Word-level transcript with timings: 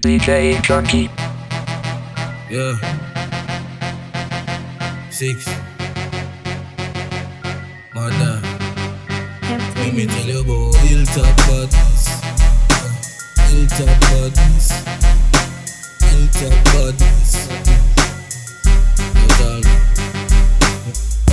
DJ 0.00 0.56
Junky. 0.62 1.10
Yeah. 2.48 2.74
Six. 5.10 5.46
Mother. 7.94 8.40
Let 9.76 9.92
me 9.94 10.06
tell 10.06 10.26
you 10.26 10.40
about 10.40 10.74
Hilltop 10.76 11.36
Badness. 11.44 12.04
Hilltop 13.50 14.00
Badness. 14.08 14.72
Hilltop 16.08 16.64
Badness. 16.72 17.30
That's 19.04 19.40
all. 19.44 19.60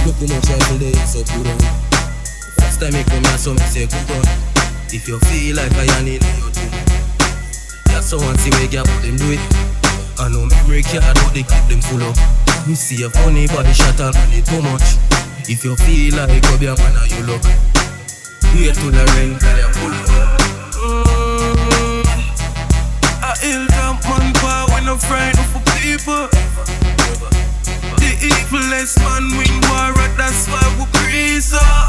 Look 0.06 0.16
how 0.16 0.28
much 0.28 0.50
rifle 0.50 0.78
they 0.78 0.92
so 1.08 1.24
put 1.24 1.48
on. 1.48 1.58
Oh. 1.62 1.72
First 2.60 2.82
time 2.82 2.96
I 2.96 3.04
come 3.04 3.24
here, 3.24 3.38
so 3.38 3.54
me 3.54 3.60
say 3.60 3.88
cook 3.88 4.10
on. 4.12 4.24
Oh. 4.28 4.90
If 4.92 5.08
you 5.08 5.20
feel 5.20 5.56
like 5.56 5.72
I 5.72 5.86
am 6.00 6.08
in 6.08 6.22
your 6.22 6.52
too. 6.52 6.87
So 8.08 8.16
once 8.20 8.46
you 8.48 8.54
wake 8.56 8.74
up, 8.80 8.88
them 9.04 9.18
do 9.18 9.36
it. 9.36 9.44
I 10.16 10.32
know 10.32 10.48
memory 10.48 10.82
card, 10.82 11.04
how 11.04 11.28
they 11.36 11.44
keep 11.44 11.66
them 11.68 11.84
full 11.84 12.00
up. 12.08 12.16
Me 12.66 12.74
see 12.74 13.04
a 13.04 13.10
funny 13.10 13.48
body 13.48 13.74
shot 13.74 14.00
and 14.00 14.16
money 14.16 14.40
too 14.48 14.62
much. 14.64 14.96
If 15.52 15.66
you 15.68 15.76
feel 15.76 16.16
like 16.16 16.40
go 16.40 16.56
be 16.56 16.72
a 16.72 16.76
man, 16.80 16.96
you 17.12 17.28
look. 17.28 17.44
Here 18.56 18.72
to 18.72 18.88
the 18.96 19.04
rain, 19.12 19.36
girl, 19.36 19.60
you 19.60 19.68
pull 19.76 19.92
up. 19.92 20.40
Mm, 20.88 22.08
a 23.28 23.32
hilltop 23.44 24.00
man 24.08 24.32
power 24.40 24.72
when 24.72 24.88
I'm 24.88 24.96
frightened 25.04 25.52
for 25.52 25.60
people. 25.76 26.32
The 28.00 28.12
evilest 28.24 29.04
man 29.04 29.36
win 29.36 29.52
war, 29.68 29.92
that's 30.16 30.48
why 30.48 30.64
we 30.80 30.88
her. 30.88 31.84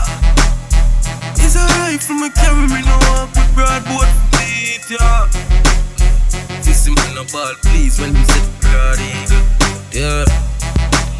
It's 1.38 1.55
a 1.55 1.62
rifle 1.78 2.19
me 2.19 2.28
carry 2.34 2.66
me 2.66 2.82
no 2.82 2.98
walk 3.06 3.38
ball, 7.38 7.55
please, 7.62 8.01
when 8.01 8.10
you 8.16 8.24
the 8.27 8.42
blood 8.62 8.98
eagle, 8.98 9.45
yeah. 9.95 10.24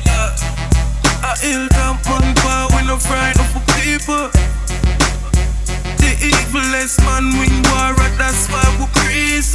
Yeah. 0.08 1.30
A 1.30 1.33
hilltop 1.38 2.02
man 2.10 2.34
power 2.42 2.66
when 2.75 2.91
I'm 2.91 2.98
frightened 2.98 3.50
for 3.55 3.62
people. 3.78 4.27
The 6.02 6.10
evilest 6.30 6.98
man 7.06 7.27
win 7.38 7.55
war, 7.70 7.94
that's 8.19 8.50
why 8.50 8.66
we 8.78 8.86
praise. 8.98 9.55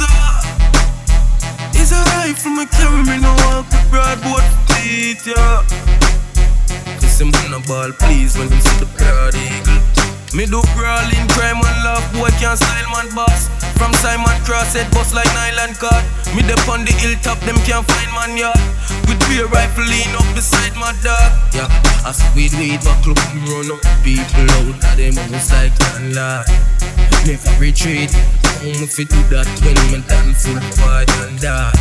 It's 1.76 1.92
a 1.92 2.00
rifle 2.16 2.52
me 2.56 2.64
carry 2.76 3.02
me 3.10 3.16
no 3.20 3.32
walk 3.44 3.68
with 3.68 3.86
broadboard 3.92 4.46
beat, 4.68 5.20
yeah. 5.26 5.60
This 7.00 7.20
man 7.20 7.52
a 7.52 7.60
ball, 7.68 7.92
please, 8.00 8.38
when 8.38 8.48
we 8.48 8.58
see 8.60 8.78
the 8.80 8.88
blood 8.96 9.34
eagle. 9.36 9.80
Me 10.36 10.46
do 10.46 10.60
brawling, 10.74 11.28
crime 11.36 11.60
and 11.60 11.80
love, 11.84 12.06
boy 12.14 12.30
can't 12.40 12.58
style 12.58 12.88
man 12.94 13.14
boss. 13.14 13.63
From 13.76 13.92
Simon 14.00 14.38
Cross, 14.44 14.74
head 14.74 14.88
like 15.12 15.30
nylon 15.34 15.74
cord. 15.74 16.04
Me 16.34 16.42
dep 16.42 16.66
on 16.68 16.84
the 16.84 16.92
hilltop, 16.92 17.38
them 17.46 17.56
can't 17.66 17.86
find 17.86 18.10
man 18.14 18.36
yard. 18.36 18.58
With 19.06 19.20
beer 19.28 19.46
rifle 19.46 19.84
lean 19.84 20.10
up 20.14 20.26
beside 20.34 20.74
my 20.76 20.94
dog. 21.02 21.30
Yeah, 21.54 21.68
as 22.06 22.18
we 22.34 22.50
weed 22.58 22.82
buckle, 22.82 23.14
we 23.34 23.38
run 23.50 23.70
up 23.70 23.82
people 24.02 24.46
out 24.58 24.78
of 24.78 24.94
them 24.96 25.18
almost 25.18 25.50
like 25.52 25.74
landlord. 25.80 26.46
Never 27.26 27.52
retreat, 27.58 28.12
home 28.62 28.82
if 28.84 28.98
you 28.98 29.06
do 29.06 29.20
that 29.32 29.48
when 29.64 29.78
me 29.90 30.00
done 30.06 30.34
full 30.34 30.60
fight 30.78 31.10
and 31.24 31.38
die. 31.40 31.72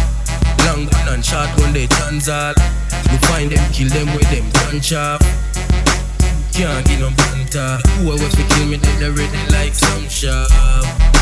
Long 0.65 0.85
gun 0.87 1.19
and 1.19 1.23
gun, 1.23 1.73
they 1.73 1.87
chance 1.87 2.29
all. 2.29 2.55
We 3.11 3.17
find 3.29 3.51
them, 3.51 3.63
kill 3.73 3.89
them 3.89 4.07
with 4.15 4.29
them 4.31 4.49
gun 4.53 4.81
chop. 4.81 5.21
Can't 6.53 6.85
get 6.85 6.99
no 6.99 7.09
banter. 7.17 7.81
Who 7.97 8.13
if 8.13 8.37
you 8.37 8.45
kill 8.45 8.67
me, 8.67 8.77
they 8.77 9.09
ready 9.09 9.51
like 9.51 9.73
some 9.73 10.07
sharp. 10.07 11.12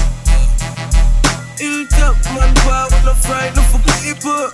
Hilltop 1.62 2.18
man, 2.34 2.56
power 2.66 2.90
no 3.06 3.14
frightened 3.14 3.64
for 3.70 3.78
people. 4.02 4.50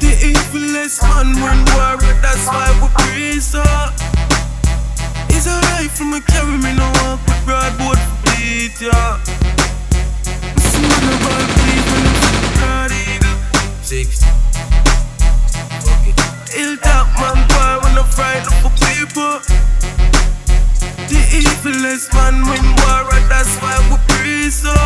The 0.00 0.12
evilest 0.32 1.02
man 1.04 1.36
when 1.36 1.60
war, 1.76 2.00
that's 2.24 2.46
why 2.48 2.72
we 2.80 2.88
praise 2.96 3.52
her. 3.52 3.92
It's 5.28 5.46
a 5.46 5.60
rifle 5.68 6.06
me 6.06 6.20
carry 6.32 6.56
me 6.56 6.72
no 6.72 6.88
walk 7.04 7.20
with 7.28 7.44
broadboard 7.44 8.00
for 8.00 8.16
beat, 8.24 8.80
yeah. 8.80 9.20
A 10.56 11.16
ball 11.20 11.44
please 11.60 11.86
when 11.92 12.04
I'm 12.08 12.48
broad. 12.56 12.92
Six. 13.82 14.24
It. 16.08 16.20
Hilltop 16.56 17.06
man, 17.20 17.44
power 17.52 17.92
no 17.92 18.02
frightened 18.16 18.56
for 18.64 18.72
people. 18.80 19.44
The 21.12 21.20
evilest 21.36 22.14
man 22.14 22.40
when 22.48 22.64
war, 22.80 23.12
that's 23.28 23.54
why 23.60 23.76
we 23.90 23.98
praise 24.08 24.62
her. 24.62 24.83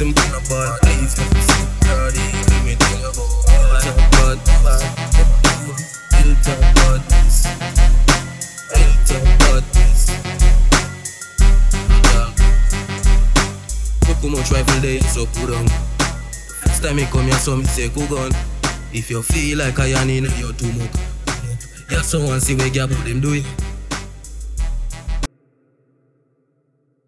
No 0.00 0.06
ball, 0.48 0.78
please 0.80 1.12
make 1.18 1.34
me 1.34 1.40
see 1.42 1.60
eagle. 1.60 2.40
Let 2.48 2.64
me 2.64 2.74
tell 2.74 2.98
you 3.00 3.10
about 3.10 3.84
Hilltop 3.84 3.96
bad, 4.16 4.38
bad. 4.64 4.80
Hilltop 6.16 6.60
badness. 6.74 7.44
Hilltop 8.72 9.24
badness. 9.40 10.02
Look 14.08 14.20
how 14.22 14.28
much 14.28 14.50
rifle 14.50 15.00
so 15.02 15.26
put 15.26 15.54
on. 15.54 15.68
First 15.68 16.82
time 16.82 16.96
me 16.96 17.04
come 17.04 17.26
here, 17.26 17.34
so 17.34 17.56
me 17.56 17.64
say 17.64 17.90
go 17.90 18.06
gun. 18.06 18.32
If 18.94 19.10
you 19.10 19.20
feel 19.20 19.58
like 19.58 19.78
I 19.80 19.88
am 19.88 20.08
in 20.08 20.24
your 20.38 20.54
too 20.54 20.72
much. 20.72 20.96
Yeah, 21.90 22.00
so 22.00 22.24
once 22.24 22.48
you 22.48 22.56
wake 22.56 22.78
up, 22.78 22.88
them 22.88 23.20
do 23.20 23.34
it. 23.34 23.69